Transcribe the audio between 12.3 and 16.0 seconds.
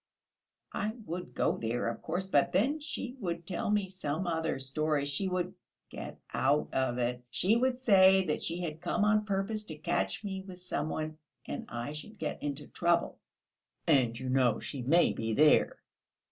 into trouble." "And, you know, she may be there!